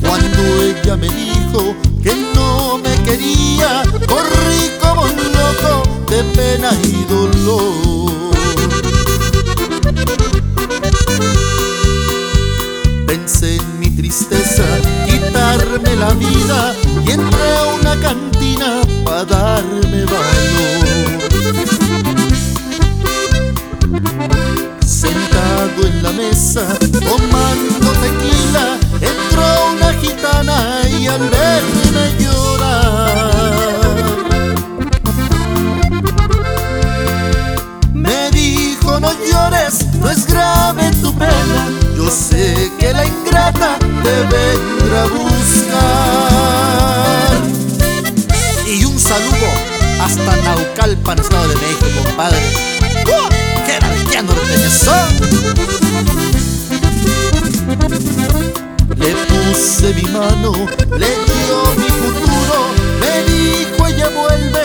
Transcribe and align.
Cuando 0.00 0.62
ella 0.62 0.96
me 0.96 1.08
dijo 1.08 1.74
que 2.02 2.14
no 2.34 2.78
me 2.78 2.94
quería, 3.02 3.82
corrí 4.06 4.70
como 4.80 5.02
un 5.02 5.16
loco 5.16 5.82
de 6.08 6.22
pena 6.34 6.70
y 6.84 7.04
dolor. 7.04 8.36
Pensé 13.06 13.56
en 13.56 13.80
mi 13.80 13.90
tristeza, 13.90 14.64
quitarme 15.06 15.96
la 15.96 16.10
vida 16.14 16.74
y 17.04 17.10
entré 17.10 17.56
a 17.56 17.64
una 17.80 18.00
cantina 18.00 18.82
para 19.04 19.24
darme 19.24 20.04
valor. 20.04 20.86
Sentado 24.84 25.86
en 25.86 26.02
la 26.02 26.12
mesa, 26.12 26.78
tomando 26.92 27.75
vendrá 44.30 45.02
a 45.02 45.06
buscar. 45.06 45.76
Y 48.66 48.84
un 48.84 48.98
saludo 48.98 49.48
hasta 50.00 50.36
Naucalpan, 50.36 51.18
Estado 51.18 51.48
de 51.48 51.54
México, 51.56 51.86
compadre. 52.04 52.38
¡Uh! 53.06 53.28
¡Qué 53.66 53.78
narqueando 53.80 54.34
Le 58.96 59.14
puse 59.14 59.94
mi 59.94 60.02
mano, 60.10 60.52
le 60.96 61.06
dio 61.06 61.58
mi 61.76 61.88
futuro, 61.88 62.56
me 63.00 63.12
dijo 63.24 63.86
ella 63.86 64.08
vuelve, 64.08 64.64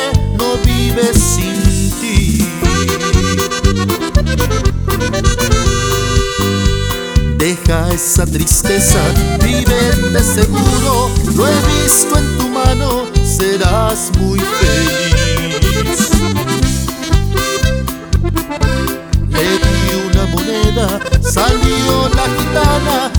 Deja 7.65 7.89
esa 7.89 8.25
tristeza, 8.25 8.99
vive 9.43 10.09
de 10.11 10.23
seguro, 10.23 11.11
lo 11.35 11.47
he 11.47 11.83
visto 11.83 12.17
en 12.17 12.37
tu 12.37 12.47
mano, 12.49 13.05
serás 13.23 14.11
muy 14.17 14.39
feliz. 14.39 16.09
Le 19.29 19.43
di 19.43 20.09
una 20.09 20.25
moneda, 20.27 20.99
salió 21.21 22.09
la 22.15 22.25
gitana, 22.37 23.11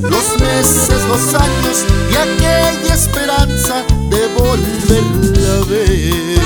los 0.00 0.40
meses, 0.40 1.00
los 1.08 1.34
años 1.34 1.84
y 2.10 2.16
aquella 2.16 2.94
esperanza 2.94 3.84
de 4.10 4.26
volverla 4.38 5.52
a 5.54 5.64
ver. 5.64 6.40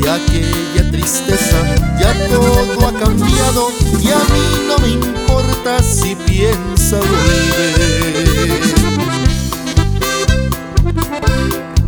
De 0.00 0.10
aquella 0.10 0.90
tristeza 0.90 1.58
ya 2.00 2.12
todo 2.28 2.86
ha 2.86 2.92
cambiado 2.92 3.70
y 4.00 4.08
a 4.10 4.18
mí 4.18 4.44
no 4.68 4.78
me 4.78 4.88
importa 4.88 5.82
si 5.82 6.14
piensa 6.14 6.98
volver. 6.98 8.60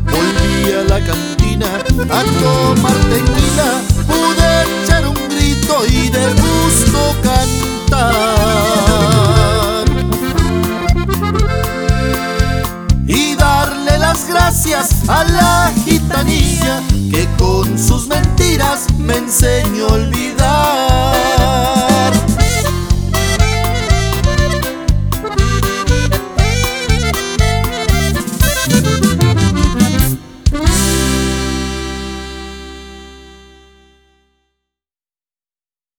Volví 0.04 0.72
a 0.72 0.82
la 0.88 1.00
cantina 1.04 1.66
a 2.10 2.22
tomar 2.41 2.97
tequila, 3.10 3.47
gracias 14.59 15.09
a 15.09 15.23
la 15.23 15.73
gitanilla 15.85 16.83
que 17.13 17.29
con 17.39 17.79
sus 17.79 18.09
mentiras 18.09 18.87
me 18.99 19.15
enseñó 19.17 19.87
olvidar. 19.87 20.18